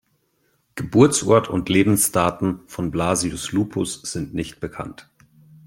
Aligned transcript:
Geburtsort 0.73 1.47
und 1.47 1.69
Lebensdaten 1.69 2.61
von 2.65 2.89
Blasius 2.89 3.51
Lupus 3.51 4.01
sind 4.01 4.33
nicht 4.33 4.59
bekannt. 4.59 5.11